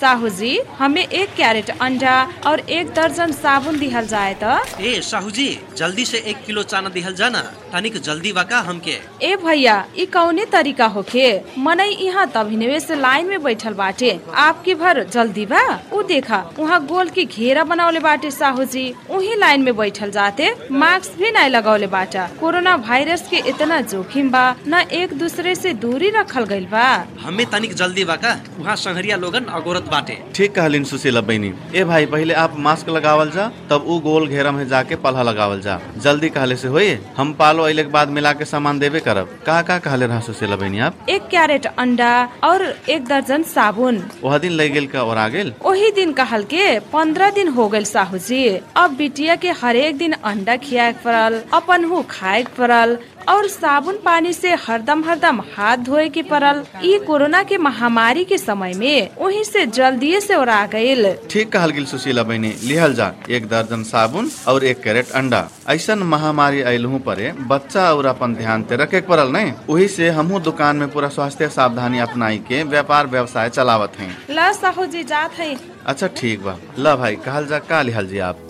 साहू 0.00 0.28
जी 0.36 0.50
हमें 0.78 1.02
एक 1.06 1.32
कैरेट 1.36 1.70
अंडा 1.82 2.12
और 2.46 2.60
एक 2.76 2.92
दर्जन 2.94 3.32
साबुन 3.32 3.78
दिहल 3.78 4.06
जाए 4.12 4.34
तो? 4.42 4.52
ए 4.82 5.00
साहूजी 5.08 5.48
जल्दी 5.76 6.04
से 6.10 6.18
एक 6.30 6.44
किलो 6.46 6.62
चाना 6.72 6.88
दिहल 6.94 7.14
जाना 7.14 7.40
तनिक 7.72 7.96
जल्दी 8.06 8.32
बा 8.32 8.42
का 8.52 8.58
हमके। 8.68 8.96
ए 9.26 9.34
भैया 9.44 9.74
ई 9.98 10.06
कौने 10.14 10.44
तरीका 10.52 10.86
होखे? 10.94 11.26
मनै 11.66 11.86
यहाँ 11.88 12.26
तभिनवे 12.34 12.78
से 12.80 12.94
लाइन 13.00 13.26
में 13.28 13.42
बैठल 13.42 13.74
बाटे। 13.80 14.10
आपके 14.44 14.74
भर 14.82 15.02
जल्दी 15.16 15.44
बा? 15.52 15.60
ऊ 15.92 16.02
देखा 16.12 16.38
वहाँ 16.58 16.80
गोल 16.86 17.08
की 17.18 17.24
घेरा 17.24 17.64
बनावले 17.72 18.00
बाटे 18.08 18.30
साहू 18.30 18.64
जी 18.74 18.86
उही 19.10 19.34
लाइन 19.40 19.62
में 19.64 19.76
बैठल 19.76 20.10
जाते 20.16 20.50
मास्क 20.70 21.18
भी 21.18 21.30
नहीं 21.36 21.50
लगौले 21.50 21.86
बाटा। 21.96 22.26
कोरोना 22.40 22.74
वायरस 22.88 23.28
के 23.30 23.42
इतना 23.52 23.80
जोखिम 23.92 24.30
बा 24.30 24.44
न 24.66 24.80
एक 25.02 25.12
दूसरे 25.18 25.54
से 25.54 25.72
दूरी 25.84 26.10
रखल 26.16 26.44
गइल 26.54 26.66
बा। 26.72 26.88
हमें 27.26 27.46
तनिक 27.50 27.74
जल्दी 27.82 28.04
बा 28.04 28.16
का 28.24 28.36
वहाँ 28.58 28.76
संहरिया 28.86 29.16
लोगन 29.26 29.44
अगोरत 29.60 29.88
बाटे। 29.90 30.18
ठीक 30.34 30.54
कहलिन 30.54 30.84
सुशीला 30.84 31.20
बहनी। 31.20 31.52
ए 31.74 31.84
भाई 31.84 32.06
पहले 32.06 32.34
आप 32.34 32.58
मास्क 32.58 32.88
लगावल 32.88 33.30
जा 33.30 33.46
तब 33.70 33.84
ऊ 33.86 33.98
गोल 34.00 34.28
घेरा 34.28 34.52
में 34.52 34.66
जाके 34.68 34.96
पल्हा 34.96 35.22
लगावल 35.22 35.60
जा। 35.60 35.78
जल्दी 35.98 36.28
कहले 36.28 36.56
से 36.56 36.68
होई 36.68 36.88
हम 37.16 37.32
पालो 37.34 37.62
अइले 37.62 37.82
के 37.82 37.90
बाद 37.90 38.08
मिला 38.10 38.32
के 38.32 38.44
सामान 38.44 38.78
देबे 38.78 39.00
करब। 39.00 39.38
का 39.46 39.60
का 39.62 39.78
कहले 39.78 40.06
रहा 40.06 40.20
सुशीला 40.20 40.56
बहनी 40.56 40.80
आप? 40.80 41.06
एक 41.08 41.26
कैरेट 41.28 41.66
अंडा 41.66 42.12
और 42.44 42.64
एक 42.90 43.04
दर्जन 43.04 43.42
साबुन। 43.52 44.02
वह 44.24 44.38
दिन 44.38 44.52
ले 44.52 44.68
गेल 44.68 44.86
का 44.86 45.02
और 45.02 45.18
आ 45.18 45.28
गेल? 45.28 45.52
ओही 45.66 45.90
दिन 45.92 46.12
कहल 46.12 46.44
के 46.44 46.78
पंद्रह 46.92 47.30
दिन 47.30 47.48
हो 47.48 47.68
गइल 47.68 47.84
साहू 47.84 48.18
जी। 48.18 48.48
अब 48.76 48.96
बिटिया 48.96 49.36
के 49.36 49.50
हरेक 49.62 49.96
दिन 49.98 50.12
अंडा 50.12 50.56
खियाए 50.56 50.92
के 50.92 51.04
पड़ल 51.04 51.40
अपन 51.54 51.84
हु 51.84 52.02
खाए 52.10 52.44
पड़ल 52.58 52.98
और 53.28 53.46
साबुन 53.48 53.98
पानी 54.04 54.32
से 54.32 54.54
हरदम 54.60 55.04
हरदम 55.04 55.40
हाथ 55.56 55.76
धोए 55.86 56.08
के 56.08 56.22
पड़ल। 56.22 56.62
ई 56.84 56.98
कोरोना 57.06 57.42
के 57.42 57.58
महामारी 57.58 58.24
के 58.24 58.38
समय 58.38 58.72
में 58.76 59.08
वही 59.18 59.44
से 59.44 59.64
जल्दी 59.80 60.20
से 60.20 60.36
ओरा 60.36 60.64
गइल। 60.72 61.12
ठीक 61.30 61.52
कहल 61.52 61.70
गेल 61.70 61.84
सुशीला 61.86 62.22
बहनी 62.22 62.52
लिहल 62.64 62.94
जा 62.94 63.12
एक 63.30 63.46
दर्जन 63.48 63.82
साबुन 63.90 64.30
और 64.48 64.64
एक 64.64 64.82
कैरेट 64.82 65.10
अंडा। 65.20 65.48
ऐसा 65.70 65.94
महामारी 65.96 66.60
अयलहू 66.62 66.98
परे 67.06 67.32
बच्चा 67.50 67.92
और 67.92 68.06
अपन 68.06 68.34
ध्यान 68.34 68.62
ते 68.62 68.76
रखे 68.76 69.00
पड़ल 69.08 69.32
नहीं 69.32 69.52
वही 69.68 69.86
से 69.88 70.08
हमहू 70.10 70.40
दुकान 70.40 70.76
में 70.76 70.90
पूरा 70.92 71.08
स्वास्थ्य 71.08 71.48
सावधानी 71.48 71.98
अपनाई 71.98 72.38
के 72.48 72.62
व्यापार 72.64 73.06
व्यवसाय 73.06 73.48
चलावत 73.50 73.92
हैं। 73.98 74.10
ला 74.30 74.50
साहू 74.52 74.86
जी 74.86 75.02
जात 75.04 75.38
है। 75.38 75.54
अच्छा 75.86 76.06
ठीक 76.16 76.42
बा। 76.44 76.56
ला 76.78 76.94
भाई 76.96 77.16
कहल 77.26 77.46
जा 77.46 77.58
का 77.70 77.82
लिहल 77.82 78.06
जी 78.06 78.18
आप? 78.28 78.46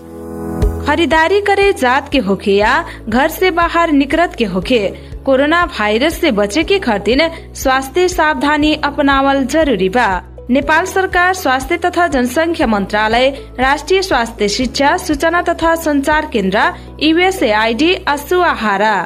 खरीदारी 0.87 1.41
करे 1.41 1.73
जात 1.73 2.09
के 2.13 2.19
होखे 2.19 2.53
या 2.53 2.73
घर 3.09 3.29
से 3.29 3.51
बाहर 3.51 3.91
निकरत 3.93 4.35
के 4.39 4.45
होखे 4.55 4.81
कोरोना 5.25 5.65
वायरस 5.79 6.21
से 6.21 6.31
बचे 6.33 6.65
के 6.65 6.79
खातिर 6.79 7.31
स्वास्थ्य 7.55 8.09
सावधानी 8.09 8.75
अपनावल 8.85 9.45
ज़रूरी 9.47 9.89
बा। 9.89 10.09
नेपाल 10.51 10.85
सरकार 10.85 11.35
स्वास्थ्य 11.35 11.77
तथा 11.79 12.07
जनसंख्या 12.09 12.67
मंत्रालय 12.67 13.29
राष्ट्रिय 13.59 14.03
स्वास्थ्य 14.03 14.49
शिक्षा 14.49 14.97
सूचना 14.97 15.43
तथा 15.43 15.75
संचार 15.77 16.27
केन्द्र 16.33 16.61
युएसएआईडी 17.03 17.95
असुआहारा 18.09 18.97